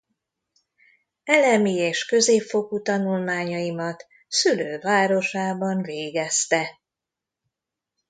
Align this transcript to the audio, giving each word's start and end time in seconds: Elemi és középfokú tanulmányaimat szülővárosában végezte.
Elemi 1.23 1.73
és 1.77 2.05
középfokú 2.05 2.81
tanulmányaimat 2.81 4.07
szülővárosában 4.27 5.81
végezte. 5.81 6.81